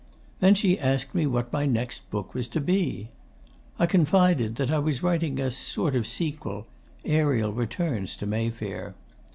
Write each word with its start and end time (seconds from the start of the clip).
Then 0.39 0.55
she 0.55 0.79
asked 0.79 1.13
me 1.13 1.27
what 1.27 1.53
my 1.53 1.67
next 1.67 2.09
book 2.09 2.33
was 2.33 2.47
to 2.47 2.59
be. 2.59 3.09
I 3.77 3.85
confided 3.85 4.55
that 4.55 4.71
I 4.71 4.79
was 4.79 5.03
writing 5.03 5.39
a 5.39 5.51
sort 5.51 5.95
of 5.95 6.07
sequel 6.07 6.65
"Ariel 7.05 7.53
Returns 7.53 8.17
to 8.17 8.25
Mayfair." 8.25 8.95